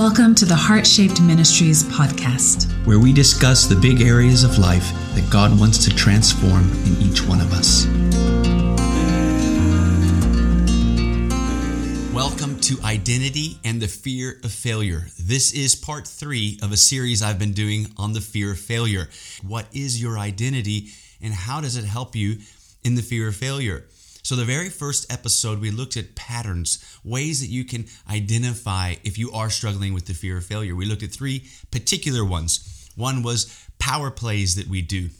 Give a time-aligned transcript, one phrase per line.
[0.00, 4.90] Welcome to the Heart Shaped Ministries podcast, where we discuss the big areas of life
[5.14, 7.84] that God wants to transform in each one of us.
[12.14, 15.02] Welcome to Identity and the Fear of Failure.
[15.22, 19.10] This is part three of a series I've been doing on the fear of failure.
[19.46, 22.38] What is your identity and how does it help you
[22.82, 23.84] in the fear of failure?
[24.30, 29.18] So, the very first episode, we looked at patterns, ways that you can identify if
[29.18, 30.76] you are struggling with the fear of failure.
[30.76, 32.88] We looked at three particular ones.
[32.94, 35.10] One was power plays that we do,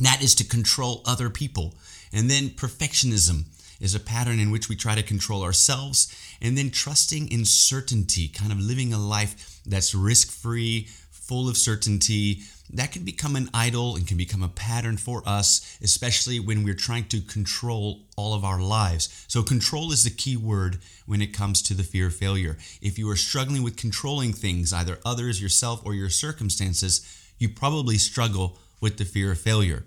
[0.00, 1.76] that is to control other people.
[2.12, 3.44] And then perfectionism
[3.80, 6.14] is a pattern in which we try to control ourselves.
[6.42, 11.56] And then trusting in certainty, kind of living a life that's risk free, full of
[11.56, 16.64] certainty, that can become an idol and can become a pattern for us, especially when
[16.64, 19.24] we're trying to control all of our lives.
[19.28, 22.58] So, control is the key word when it comes to the fear of failure.
[22.82, 27.00] If you are struggling with controlling things, either others, yourself, or your circumstances,
[27.38, 29.84] you probably struggle with the fear of failure.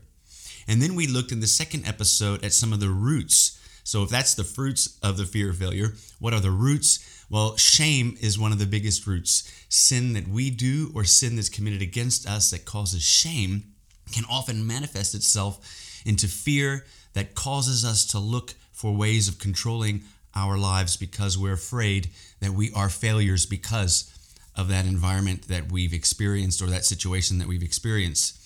[0.67, 3.59] And then we looked in the second episode at some of the roots.
[3.83, 7.25] So, if that's the fruits of the fear of failure, what are the roots?
[7.29, 9.49] Well, shame is one of the biggest roots.
[9.69, 13.63] Sin that we do or sin that's committed against us that causes shame
[14.11, 20.01] can often manifest itself into fear that causes us to look for ways of controlling
[20.35, 22.09] our lives because we're afraid
[22.39, 24.11] that we are failures because
[24.55, 28.37] of that environment that we've experienced or that situation that we've experienced.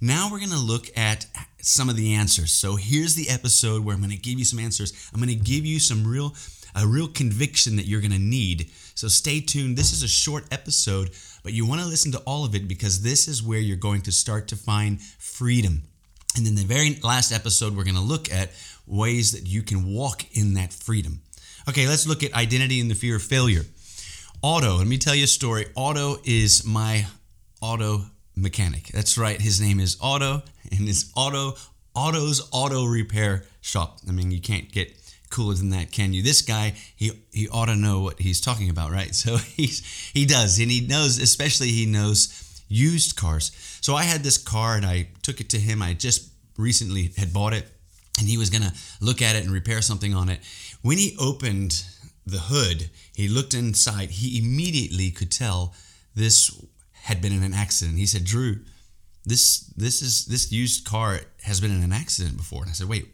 [0.00, 1.26] Now we're going to look at
[1.60, 2.52] some of the answers.
[2.52, 4.92] So here's the episode where I'm going to give you some answers.
[5.12, 6.34] I'm going to give you some real
[6.74, 8.70] a real conviction that you're going to need.
[8.94, 9.76] So stay tuned.
[9.76, 11.10] This is a short episode,
[11.42, 14.02] but you want to listen to all of it because this is where you're going
[14.02, 15.82] to start to find freedom.
[16.36, 18.50] And then the very last episode, we're going to look at
[18.86, 21.20] ways that you can walk in that freedom.
[21.68, 23.62] Okay, let's look at identity and the fear of failure.
[24.42, 25.66] Otto, let me tell you a story.
[25.76, 27.06] Otto is my
[27.60, 28.02] auto
[28.36, 28.86] mechanic.
[28.88, 29.40] That's right.
[29.40, 31.54] His name is Otto, and his auto
[31.98, 33.98] Otto's Auto Repair Shop.
[34.08, 34.96] I mean, you can't get
[35.30, 36.22] cooler than that, can you?
[36.22, 39.14] This guy, he he ought to know what he's talking about, right?
[39.14, 39.84] So he's
[40.14, 43.50] he does, and he knows, especially he knows used cars.
[43.80, 45.82] So I had this car and I took it to him.
[45.82, 47.66] I just recently had bought it,
[48.18, 50.40] and he was gonna look at it and repair something on it.
[50.82, 51.84] When he opened
[52.24, 54.10] the hood, he looked inside.
[54.10, 55.74] He immediately could tell
[56.14, 56.50] this
[56.92, 57.98] had been in an accident.
[57.98, 58.60] He said, "Drew."
[59.28, 62.88] This this is this used car has been in an accident before, and I said,
[62.88, 63.06] "Wait,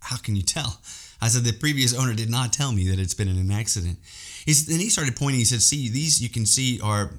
[0.00, 0.80] how can you tell?"
[1.22, 4.00] I said, the previous owner did not tell me that it's been in an accident.
[4.44, 5.38] He's, then he started pointing.
[5.38, 7.12] He said, see, these you can see are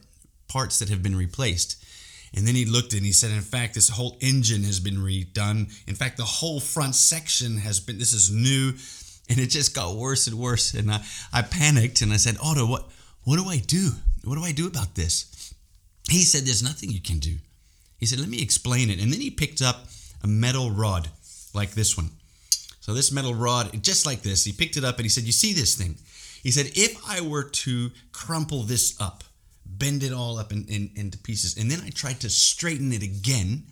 [0.50, 1.82] parts that have been replaced.
[2.34, 5.72] And then he looked and he said, in fact, this whole engine has been redone.
[5.88, 8.74] In fact, the whole front section has been, this is new.
[9.30, 10.74] And it just got worse and worse.
[10.74, 12.90] And I, I panicked and I said, Otto, what,
[13.24, 13.92] what do I do?
[14.26, 15.54] What do I do about this?
[16.10, 17.38] He said, there's nothing you can do.
[18.04, 19.00] He said, let me explain it.
[19.00, 19.86] And then he picked up
[20.22, 21.08] a metal rod
[21.54, 22.10] like this one.
[22.82, 25.32] So this metal rod, just like this, he picked it up and he said, You
[25.32, 25.96] see this thing?
[26.44, 29.24] He said, If I were to crumple this up,
[29.66, 33.02] bend it all up in, in, into pieces, and then I tried to straighten it
[33.02, 33.68] again,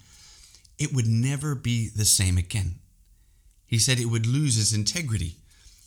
[0.80, 2.76] it would never be the same again.
[3.68, 5.36] He said it would lose its integrity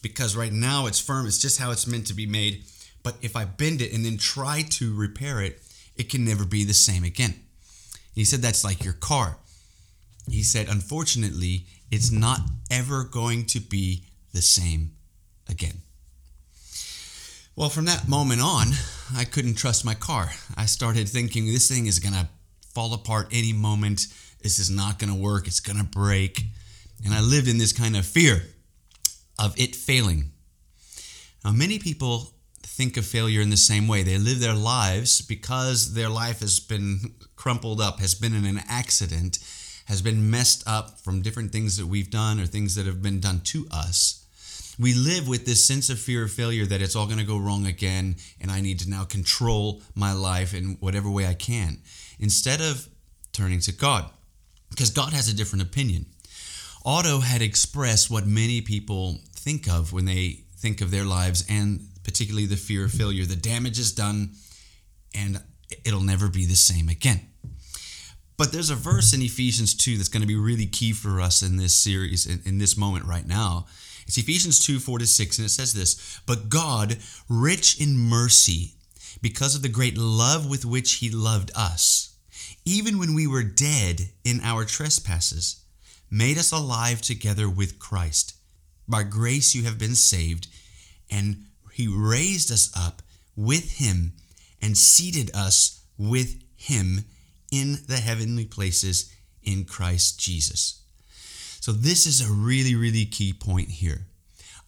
[0.03, 2.65] because right now it's firm, it's just how it's meant to be made.
[3.03, 5.63] But if I bend it and then try to repair it,
[5.97, 7.44] it can never be the same again.
[8.15, 9.39] He said that's like your car.
[10.29, 14.93] He said, unfortunately, it's not ever going to be the same
[15.49, 15.83] again.
[17.57, 18.69] Well, from that moment on,
[19.15, 20.33] I couldn't trust my car.
[20.57, 22.29] I started thinking this thing is going to
[22.73, 24.07] fall apart any moment.
[24.43, 25.47] This is not going to work.
[25.47, 26.43] It's going to break.
[27.05, 28.43] And I lived in this kind of fear
[29.39, 30.33] of it failing.
[31.45, 32.34] Now, many people
[32.67, 34.03] think of failure in the same way.
[34.03, 38.61] They live their lives because their life has been crumpled up, has been in an
[38.69, 39.39] accident,
[39.87, 43.21] has been messed up from different things that we've done or things that have been
[43.21, 44.25] done to us.
[44.79, 47.39] We live with this sense of fear of failure that it's all going to go
[47.39, 51.79] wrong again and I need to now control my life in whatever way I can
[52.19, 52.89] instead of
[53.33, 54.11] turning to God
[54.71, 56.07] because God has a different opinion.
[56.85, 61.87] Otto had expressed what many people think of when they think of their lives and
[62.05, 63.27] particularly the fear of failure.
[63.27, 64.31] The damage is done
[65.15, 65.43] and
[65.85, 67.21] it'll never be the same again.
[68.39, 71.43] But there's a verse in Ephesians 2 that's going to be really key for us
[71.43, 73.67] in this series, in, in, this moment right now.
[74.07, 76.97] It's Ephesians 2 4 to 6, and it says this But God,
[77.29, 78.73] rich in mercy,
[79.23, 82.17] because of the great love with which He loved us,
[82.65, 85.61] even when we were dead in our trespasses,
[86.11, 88.35] made us alive together with Christ.
[88.89, 90.49] By grace you have been saved,
[91.11, 93.03] and He raised us up
[93.37, 94.13] with Him
[94.65, 97.05] and seated us with him
[97.53, 99.13] in the heavenly places
[99.43, 100.81] in Christ Jesus.
[101.61, 104.07] So, this is a really, really key point here.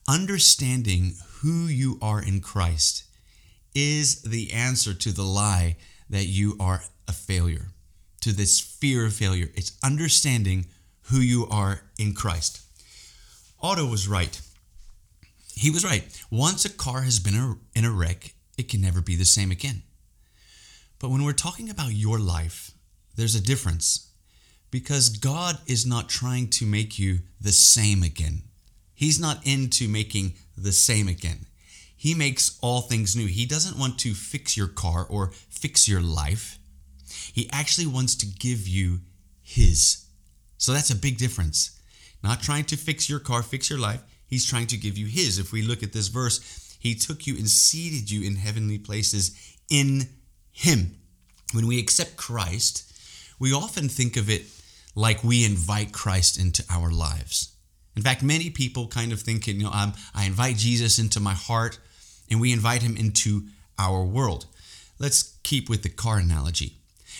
[0.09, 3.05] Understanding who you are in Christ
[3.75, 5.77] is the answer to the lie
[6.09, 7.69] that you are a failure,
[8.21, 9.51] to this fear of failure.
[9.55, 10.67] It's understanding
[11.05, 12.61] who you are in Christ.
[13.63, 14.41] Otto was right.
[15.57, 16.05] He was right.
[16.31, 19.83] Once a car has been in a wreck, it can never be the same again.
[20.99, 22.73] But when we're talking about your life,
[23.17, 24.11] there's a difference
[24.71, 28.43] because God is not trying to make you the same again.
[28.95, 31.47] He's not into making the same again.
[31.97, 33.27] He makes all things new.
[33.27, 36.59] He doesn't want to fix your car or fix your life.
[37.33, 39.01] He actually wants to give you
[39.43, 40.05] His.
[40.59, 41.81] So that's a big difference.
[42.23, 44.03] Not trying to fix your car, fix your life.
[44.27, 45.39] He's trying to give you His.
[45.39, 49.57] If we look at this verse, He took you and seated you in heavenly places
[49.71, 50.09] in
[50.53, 50.97] Him.
[51.53, 52.93] When we accept Christ,
[53.39, 54.47] we often think of it
[54.95, 57.55] like we invite Christ into our lives.
[57.95, 61.33] In fact, many people kind of think, you know, um, I invite Jesus into my
[61.33, 61.79] heart
[62.31, 63.45] and we invite him into
[63.79, 64.47] our world.
[64.99, 66.75] Let's keep with the car analogy.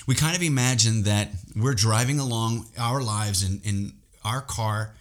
[0.07, 3.93] We kind of imagine that we're driving along our lives in, in
[4.25, 4.95] our car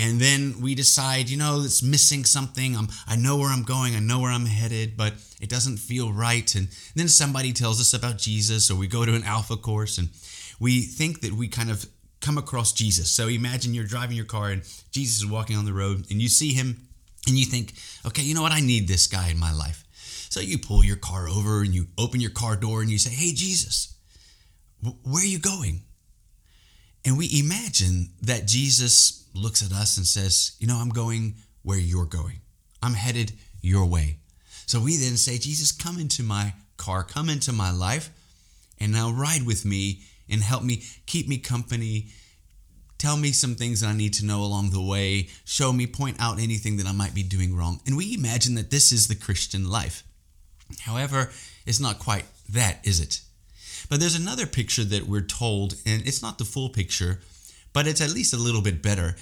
[0.00, 2.74] and then we decide, you know, it's missing something.
[2.74, 5.12] I'm, I know where I'm going, I know where I'm headed, but
[5.42, 6.54] it doesn't feel right.
[6.54, 10.08] And then somebody tells us about Jesus, or we go to an alpha course and
[10.58, 11.84] we think that we kind of
[12.22, 13.10] come across Jesus.
[13.10, 16.28] So imagine you're driving your car and Jesus is walking on the road and you
[16.28, 16.88] see him
[17.26, 17.74] and you think,
[18.06, 18.52] okay, you know what?
[18.52, 19.84] I need this guy in my life.
[20.30, 23.10] So you pull your car over and you open your car door and you say,
[23.10, 23.96] hey, Jesus,
[24.80, 25.82] where are you going?
[27.04, 31.78] And we imagine that Jesus looks at us and says, you know, I'm going where
[31.78, 32.40] you're going.
[32.82, 34.18] I'm headed your way.
[34.66, 38.10] So we then say, Jesus, come into my car, come into my life,
[38.78, 42.06] and now ride with me and help me, keep me company,
[42.98, 46.16] tell me some things that I need to know along the way, show me, point
[46.20, 47.80] out anything that I might be doing wrong.
[47.86, 50.04] And we imagine that this is the Christian life.
[50.80, 51.30] However,
[51.66, 53.20] it's not quite that, is it?
[53.88, 57.20] But there's another picture that we're told, and it's not the full picture,
[57.72, 59.16] but it's at least a little bit better.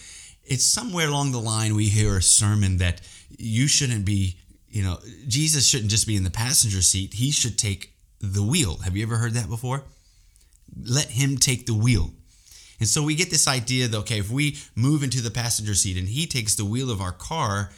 [0.45, 3.01] It's somewhere along the line we hear a sermon that
[3.37, 4.37] you shouldn't be,
[4.69, 8.79] you know, Jesus shouldn't just be in the passenger seat, he should take the wheel.
[8.79, 9.85] Have you ever heard that before?
[10.77, 12.11] let him take the wheel.
[12.81, 15.97] And so we get this idea that, okay, if we move into the passenger seat
[15.97, 17.71] and he takes the wheel of our car,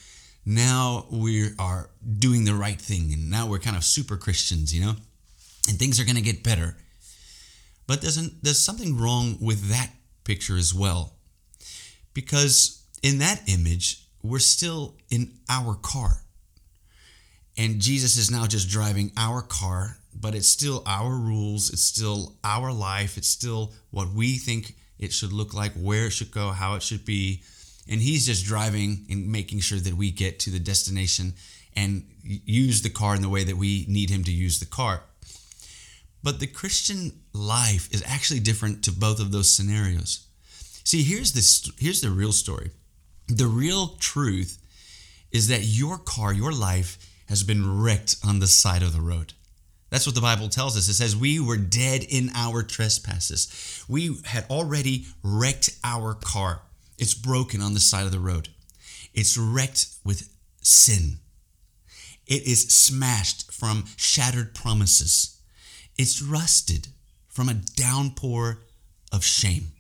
[0.45, 3.13] now we are doing the right thing.
[3.13, 4.95] And now we're kind of super Christians, you know?
[5.69, 6.77] And things are going to get better.
[7.87, 9.91] But there's, an, there's something wrong with that
[10.31, 11.03] picture as well.
[12.15, 16.13] Because in that image, we're still in our car.
[17.57, 22.37] And Jesus is now just driving our car but it's still our rules, it's still
[22.45, 26.51] our life, it's still what we think it should look like, where it should go,
[26.51, 27.43] how it should be.
[27.89, 31.35] And he's just driving and making sure that we get to the destination
[31.75, 35.03] and use the car in the way that we need him to use the car.
[36.23, 40.27] But the Christian life is actually different to both of those scenarios.
[40.85, 42.71] See, here's this here's the real story.
[43.29, 44.59] The real truth
[45.31, 49.35] is that your car, your life has been wrecked on the side of the road.
[49.91, 50.89] That's what the Bible tells us.
[50.89, 53.85] It says, We were dead in our trespasses.
[53.89, 56.63] We had already wrecked our car.
[56.99, 58.49] It's broken on the side of the road,
[59.15, 60.29] it's wrecked with
[60.63, 61.19] sin.
[62.27, 65.40] It is smashed from shattered promises.
[66.01, 66.89] It's rusted
[67.29, 68.61] from a downpour
[69.13, 69.73] of shame.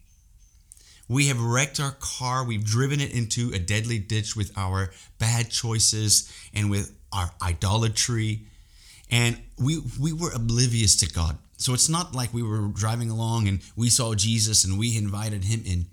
[1.08, 2.44] We have wrecked our car.
[2.44, 8.42] We've driven it into a deadly ditch with our bad choices and with our idolatry
[9.10, 11.38] and we we were oblivious to God.
[11.56, 15.44] So it's not like we were driving along and we saw Jesus and we invited
[15.44, 15.86] him in.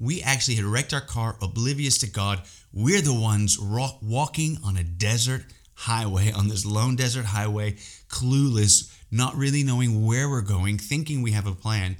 [0.00, 2.40] We actually had wrecked our car, oblivious to God.
[2.72, 7.72] We're the ones walking on a desert highway, on this lone desert highway,
[8.08, 11.96] clueless, not really knowing where we're going, thinking we have a plan.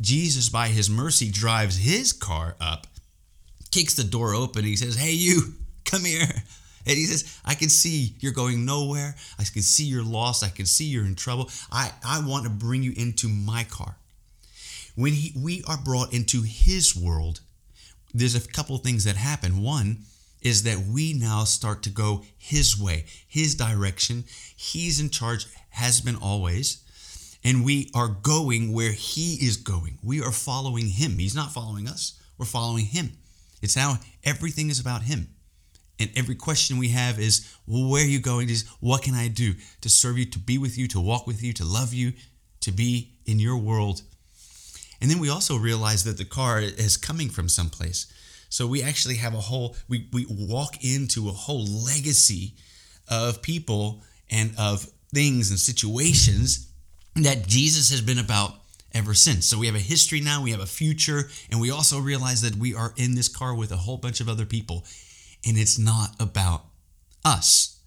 [0.00, 2.86] Jesus, by his mercy, drives his car up,
[3.70, 4.64] kicks the door open.
[4.64, 5.54] He says, Hey, you,
[5.84, 6.28] come here.
[6.84, 9.14] And he says, I can see you're going nowhere.
[9.38, 10.42] I can see you're lost.
[10.42, 11.48] I can see you're in trouble.
[11.70, 13.96] I, I want to bring you into my car.
[14.96, 17.40] When he, we are brought into his world,
[18.12, 19.62] there's a couple things that happen.
[19.62, 19.98] One
[20.42, 24.24] is that we now start to go his way, his direction.
[24.56, 26.82] He's in charge, has been always.
[27.44, 29.98] And we are going where he is going.
[30.02, 31.18] We are following him.
[31.18, 33.12] He's not following us, we're following him.
[33.62, 35.28] It's now everything is about him.
[35.98, 38.48] And every question we have is, well, where are you going?
[38.50, 41.42] Is what can I do to serve you, to be with you, to walk with
[41.42, 42.14] you, to love you,
[42.60, 44.02] to be in your world?
[45.00, 48.12] And then we also realize that the car is coming from someplace.
[48.52, 52.52] So we actually have a whole, we, we walk into a whole legacy
[53.08, 56.70] of people and of things and situations
[57.16, 58.56] that Jesus has been about
[58.92, 59.46] ever since.
[59.46, 62.56] So we have a history now, we have a future, and we also realize that
[62.56, 64.84] we are in this car with a whole bunch of other people,
[65.46, 66.66] and it's not about
[67.24, 67.80] us.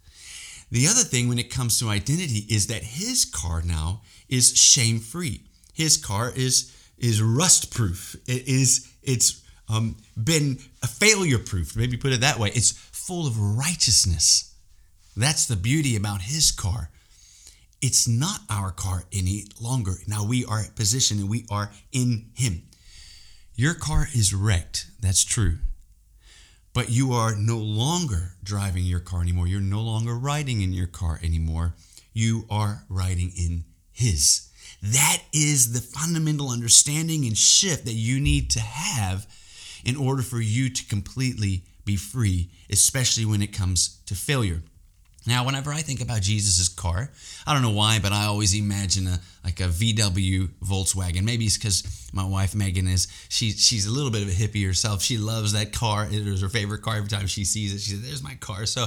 [0.71, 4.97] The other thing when it comes to identity is that his car now is shame
[4.97, 5.41] free.
[5.75, 8.15] His car is is rust proof.
[8.25, 10.55] It is it's um, been
[10.85, 11.75] failure proof.
[11.75, 12.49] Maybe put it that way.
[12.53, 14.53] It's full of righteousness.
[15.15, 16.89] That's the beauty about his car.
[17.81, 19.93] It's not our car any longer.
[20.07, 22.63] Now we are positioned and we are in him.
[23.55, 24.87] Your car is wrecked.
[24.99, 25.59] That's true.
[26.73, 29.47] But you are no longer driving your car anymore.
[29.47, 31.75] You're no longer riding in your car anymore.
[32.11, 34.49] You are riding in his.
[34.81, 39.25] That is the fundamental understanding and shift that you need to have
[39.85, 44.61] in order for you to completely be free, especially when it comes to failure.
[45.27, 47.09] Now, whenever I think about Jesus' car,
[47.47, 51.23] I don't know why, but I always imagine a like a VW Volkswagen.
[51.23, 54.65] Maybe it's because my wife Megan is she she's a little bit of a hippie
[54.65, 55.01] herself.
[55.01, 56.05] She loves that car.
[56.05, 56.97] It is her favorite car.
[56.97, 58.85] Every time she sees it, she says, "There's my car." So,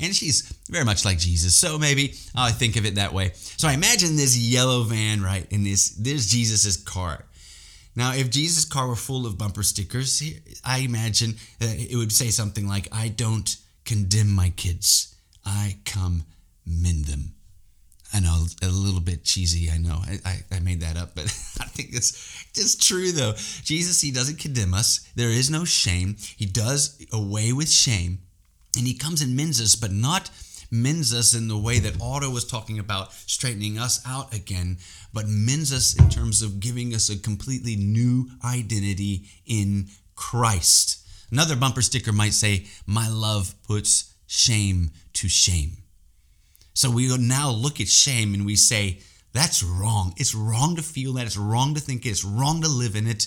[0.00, 1.54] and she's very much like Jesus.
[1.54, 3.32] So maybe I think of it that way.
[3.34, 5.46] So I imagine this yellow van, right?
[5.52, 7.24] And this this Jesus' car.
[7.96, 10.22] Now, if Jesus' car were full of bumper stickers,
[10.64, 16.24] I imagine it would say something like, "I don't condemn my kids." I come
[16.66, 17.36] mend them.
[18.12, 19.70] I know a little bit cheesy.
[19.70, 21.24] I know I, I, I, made that up, but
[21.60, 23.34] I think it's just true though.
[23.62, 25.08] Jesus, he doesn't condemn us.
[25.14, 26.16] There is no shame.
[26.36, 28.18] He does away with shame,
[28.76, 30.30] and he comes and mends us, but not
[30.70, 34.78] mends us in the way that Otto was talking about, straightening us out again,
[35.12, 40.98] but mends us in terms of giving us a completely new identity in Christ.
[41.30, 45.78] Another bumper sticker might say, "My love puts shame to shame.
[46.74, 49.00] So we now look at shame and we say,
[49.32, 50.14] that's wrong.
[50.16, 51.26] It's wrong to feel that.
[51.26, 52.10] It's wrong to think it.
[52.10, 53.26] It's wrong to live in it.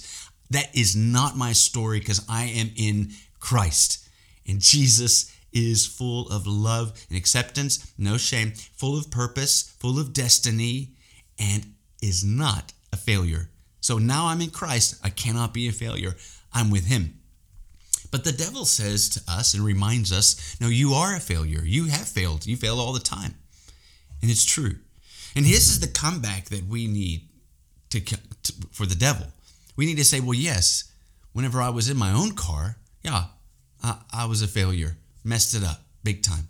[0.50, 4.10] That is not my story because I am in Christ.
[4.48, 10.14] And Jesus is full of love and acceptance, no shame, full of purpose, full of
[10.14, 10.94] destiny,
[11.40, 13.50] and is not a failure.
[13.82, 15.00] So now I'm in Christ.
[15.04, 16.16] I cannot be a failure.
[16.54, 17.20] I'm with Him.
[18.12, 21.62] But the devil says to us and reminds us, no, you are a failure.
[21.64, 22.46] You have failed.
[22.46, 23.36] You fail all the time.
[24.22, 24.76] And it's true.
[25.36, 27.28] And this is the comeback that we need
[27.92, 28.18] to, to,
[28.72, 29.28] for the devil.
[29.76, 30.92] We need to say, well, yes,
[31.34, 33.26] whenever I was in my own car, yeah,
[33.84, 36.48] I, I was a failure, messed it up big time.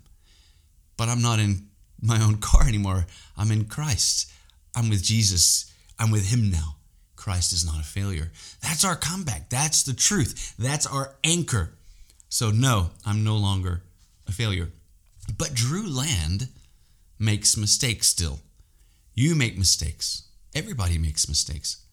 [0.96, 1.68] But I'm not in
[2.00, 3.06] my own car anymore.
[3.36, 4.30] I'm in Christ.
[4.76, 5.72] I'm with Jesus.
[5.98, 6.76] I'm with Him now.
[7.16, 8.30] Christ is not a failure.
[8.62, 9.50] That's our comeback.
[9.50, 10.54] That's the truth.
[10.58, 11.74] That's our anchor.
[12.30, 13.82] So, no, I'm no longer
[14.26, 14.70] a failure.
[15.36, 16.48] But Drew Land
[17.18, 18.40] makes mistakes still.
[19.14, 20.22] You make mistakes.
[20.54, 21.84] Everybody makes mistakes.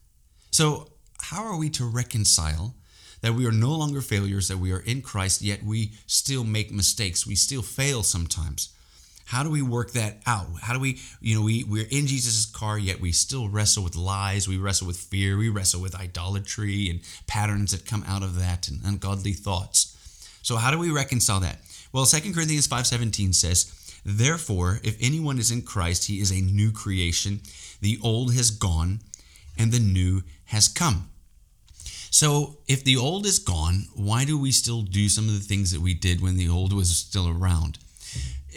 [0.51, 2.75] So, how are we to reconcile
[3.21, 6.71] that we are no longer failures, that we are in Christ, yet we still make
[6.71, 7.25] mistakes?
[7.25, 8.69] We still fail sometimes.
[9.25, 10.47] How do we work that out?
[10.61, 13.95] How do we, you know, we, we're in Jesus' car, yet we still wrestle with
[13.95, 18.39] lies, we wrestle with fear, we wrestle with idolatry and patterns that come out of
[18.39, 19.93] that and ungodly thoughts.
[20.43, 21.59] So how do we reconcile that?
[21.91, 23.73] Well, 2 Corinthians 5:17 says,
[24.05, 27.41] Therefore, if anyone is in Christ, he is a new creation.
[27.81, 29.01] The old has gone
[29.57, 31.09] and the new has come.
[32.09, 35.71] So, if the old is gone, why do we still do some of the things
[35.71, 37.77] that we did when the old was still around?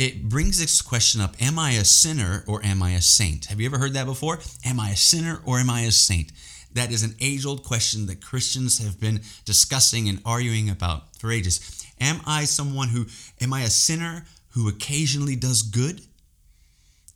[0.00, 3.46] it brings this question up Am I a sinner or am I a saint?
[3.46, 4.38] Have you ever heard that before?
[4.64, 6.32] Am I a sinner or am I a saint?
[6.72, 11.30] That is an age old question that Christians have been discussing and arguing about for
[11.30, 11.84] ages.
[12.00, 13.06] Am I someone who,
[13.42, 16.00] am I a sinner who occasionally does good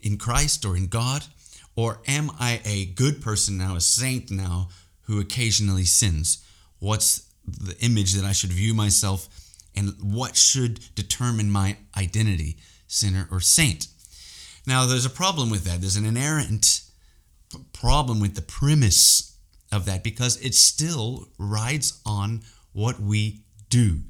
[0.02, 1.24] in Christ or in God?
[1.76, 4.68] Or am I a good person now, a saint now,
[5.04, 6.44] who occasionally sins?
[6.78, 9.28] What's the image that I should view myself
[9.76, 12.58] and what should determine my identity?
[12.94, 13.88] sinner, or saint.
[14.66, 15.80] Now, there's a problem with that.
[15.80, 16.82] There's an inherent
[17.72, 19.36] problem with the premise
[19.70, 22.42] of that because it still rides on
[22.72, 24.00] what we do.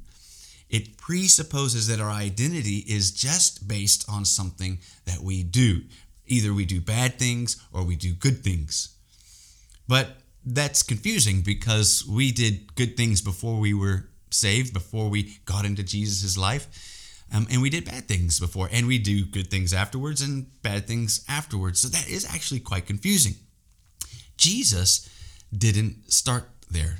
[0.69, 5.81] It presupposes that our identity is just based on something that we do.
[6.27, 8.95] Either we do bad things or we do good things.
[9.87, 15.65] But that's confusing because we did good things before we were saved, before we got
[15.65, 16.67] into Jesus' life
[17.33, 20.85] Um, and we did bad things before, and we do good things afterwards and bad
[20.87, 21.81] things afterwards.
[21.81, 23.35] So that is actually quite confusing.
[24.37, 25.09] Jesus
[25.51, 26.99] didn't start there.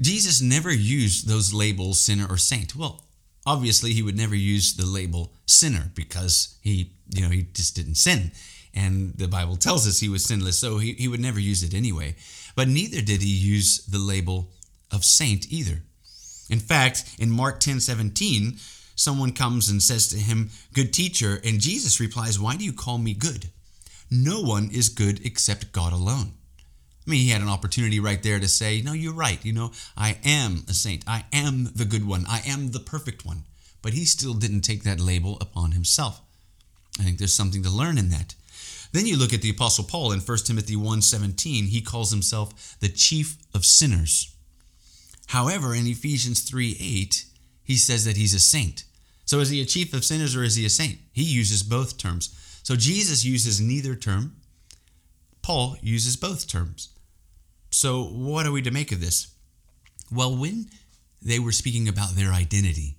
[0.00, 2.76] Jesus never used those labels sinner or saint.
[2.76, 3.06] Well,
[3.46, 7.96] obviously he would never use the label sinner because he, you know, he just didn't
[7.96, 8.32] sin.
[8.74, 11.74] And the Bible tells us he was sinless, so he, he would never use it
[11.74, 12.16] anyway.
[12.54, 14.50] But neither did he use the label
[14.90, 15.82] of saint either.
[16.48, 18.56] In fact, in Mark 10 17,
[18.94, 22.98] someone comes and says to him, Good teacher, and Jesus replies, Why do you call
[22.98, 23.46] me good?
[24.10, 26.32] No one is good except God alone.
[27.06, 29.42] I mean, he had an opportunity right there to say, No, you're right.
[29.44, 31.04] You know, I am a saint.
[31.06, 32.26] I am the good one.
[32.28, 33.44] I am the perfect one.
[33.80, 36.20] But he still didn't take that label upon himself.
[37.00, 38.34] I think there's something to learn in that.
[38.92, 42.88] Then you look at the apostle Paul in 1 Timothy 1:17, he calls himself the
[42.88, 44.28] chief of sinners.
[45.28, 47.24] However, in Ephesians 3:8,
[47.64, 48.84] he says that he's a saint.
[49.24, 50.98] So is he a chief of sinners or is he a saint?
[51.12, 52.30] He uses both terms.
[52.62, 54.36] So Jesus uses neither term.
[55.40, 56.90] Paul uses both terms.
[57.70, 59.28] So what are we to make of this?
[60.10, 60.70] Well, when
[61.22, 62.98] they were speaking about their identity,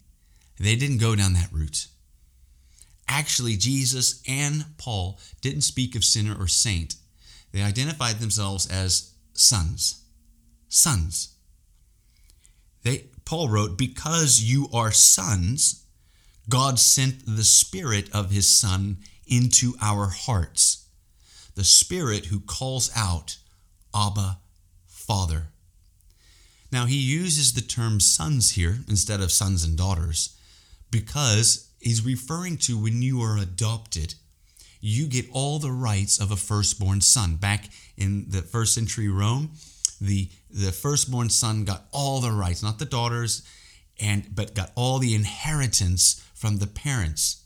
[0.60, 1.88] they didn't go down that route.
[3.08, 6.96] Actually, Jesus and Paul didn't speak of sinner or saint.
[7.52, 10.04] They identified themselves as sons.
[10.70, 11.36] Sons.
[12.84, 15.86] They, Paul wrote, Because you are sons,
[16.50, 20.88] God sent the Spirit of His Son into our hearts.
[21.56, 23.38] The Spirit who calls out,
[23.96, 24.40] Abba,
[24.88, 25.48] Father.
[26.72, 30.36] Now, he uses the term sons here instead of sons and daughters
[30.90, 34.16] because he's referring to when you are adopted,
[34.80, 37.36] you get all the rights of a firstborn son.
[37.36, 39.52] Back in the first century Rome,
[40.02, 43.44] the, the firstborn son got all the rights, not the daughters,
[44.00, 47.44] and but got all the inheritance from the parents.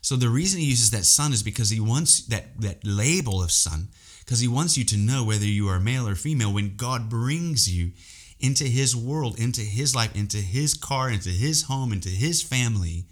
[0.00, 3.52] So the reason he uses that son is because he wants that, that label of
[3.52, 3.88] son,
[4.20, 7.72] because he wants you to know whether you are male or female when God brings
[7.72, 7.92] you
[8.40, 13.04] into his world, into his life, into his car, into his home, into his family,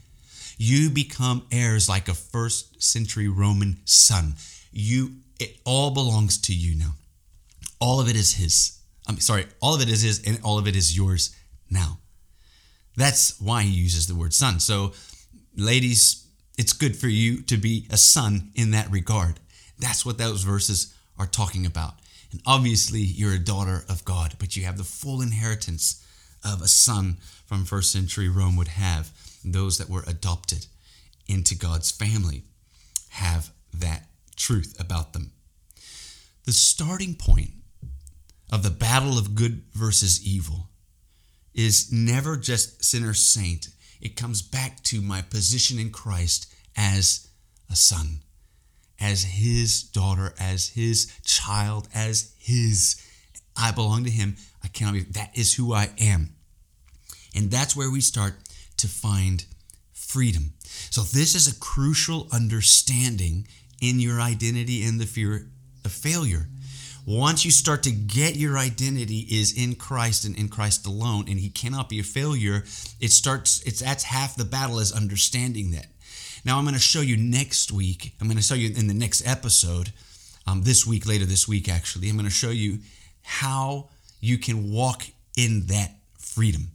[0.62, 4.34] you become heirs like a first century Roman son.
[4.70, 6.96] You it all belongs to you now.
[7.80, 8.78] All of it is his.
[9.08, 11.34] I'm sorry, all of it is his and all of it is yours
[11.70, 11.96] now.
[12.94, 14.60] That's why he uses the word son.
[14.60, 14.92] So,
[15.56, 16.26] ladies,
[16.58, 19.40] it's good for you to be a son in that regard.
[19.78, 21.94] That's what those verses are talking about.
[22.32, 26.04] And obviously, you're a daughter of God, but you have the full inheritance
[26.44, 29.10] of a son from first century Rome would have.
[29.44, 30.66] Those that were adopted
[31.26, 32.44] into God's family
[33.10, 35.32] have that truth about them.
[36.44, 37.50] The starting point
[38.52, 40.68] of the battle of good versus evil
[41.54, 43.68] is never just sinner saint.
[44.00, 47.28] It comes back to my position in Christ as
[47.70, 48.20] a son
[49.00, 53.00] as his daughter, as his child, as his.
[53.56, 54.36] I belong to him.
[54.62, 55.02] I cannot be.
[55.02, 56.34] That is who I am.
[57.34, 58.34] And that's where we start
[58.80, 59.44] to find
[59.92, 60.52] freedom.
[60.90, 63.46] So, this is a crucial understanding
[63.80, 65.46] in your identity and the fear
[65.84, 66.46] of failure.
[67.06, 71.40] Once you start to get your identity is in Christ and in Christ alone, and
[71.40, 72.64] He cannot be a failure,
[73.00, 75.86] it starts, it's that's half the battle is understanding that.
[76.44, 78.94] Now, I'm going to show you next week, I'm going to show you in the
[78.94, 79.92] next episode,
[80.46, 82.78] um, this week, later this week, actually, I'm going to show you
[83.22, 83.88] how
[84.20, 85.04] you can walk
[85.36, 86.72] in that freedom,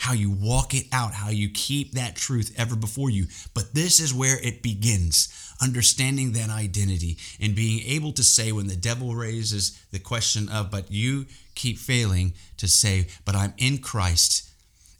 [0.00, 3.26] how you walk it out, how you keep that truth ever before you.
[3.54, 5.28] But this is where it begins
[5.62, 10.70] understanding that identity and being able to say when the devil raises the question of,
[10.70, 14.50] but you keep failing to say, but I'm in Christ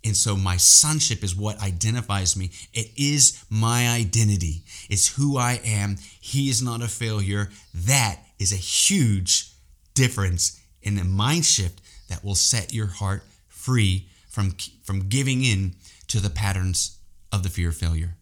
[0.04, 2.50] and so my sonship is what identifies me.
[2.72, 4.62] It is my identity.
[4.88, 5.96] It's who I am.
[6.20, 7.50] He is not a failure.
[7.74, 9.52] That is a huge
[9.94, 15.74] difference in the mind shift that will set your heart free from, from giving in
[16.08, 16.98] to the patterns
[17.30, 18.16] of the fear of failure.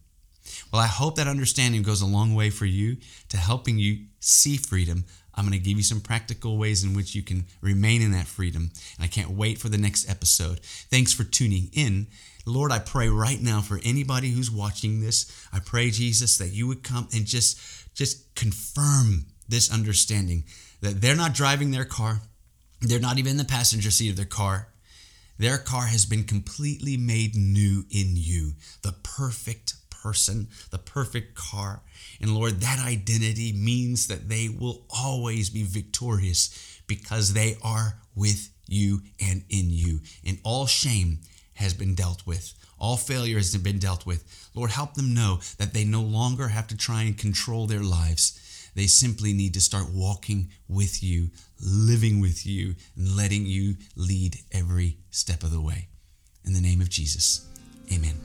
[0.73, 2.97] Well, I hope that understanding goes a long way for you
[3.29, 5.05] to helping you see freedom
[5.39, 8.27] I'm going to give you some practical ways in which you can remain in that
[8.27, 8.71] freedom.
[8.97, 10.59] And I can't wait for the next episode.
[10.59, 12.07] Thanks for tuning in.
[12.45, 15.31] Lord, I pray right now for anybody who's watching this.
[15.53, 17.57] I pray, Jesus, that you would come and just,
[17.93, 20.43] just confirm this understanding
[20.81, 22.21] that they're not driving their car,
[22.81, 24.68] they're not even in the passenger seat of their car.
[25.39, 31.81] Their car has been completely made new in you, the perfect person, the perfect car.
[32.21, 38.49] And Lord, that identity means that they will always be victorious because they are with
[38.67, 40.01] you and in you.
[40.25, 41.19] And all shame
[41.53, 42.53] has been dealt with.
[42.77, 44.49] All failure has been dealt with.
[44.53, 48.39] Lord, help them know that they no longer have to try and control their lives.
[48.79, 54.37] They simply need to start walking with you, living with you, and letting you lead
[54.53, 55.89] every step of the way.
[56.45, 57.45] In the name of Jesus,
[57.91, 58.15] amen.